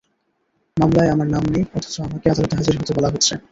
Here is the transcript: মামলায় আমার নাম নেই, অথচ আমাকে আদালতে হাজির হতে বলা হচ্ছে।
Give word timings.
মামলায় 0.77 1.11
আমার 1.11 1.27
নাম 1.27 1.43
নেই, 1.53 1.63
অথচ 1.77 1.95
আমাকে 2.01 2.25
আদালতে 2.29 2.53
হাজির 2.55 2.75
হতে 2.79 2.91
বলা 2.97 3.09
হচ্ছে। 3.13 3.33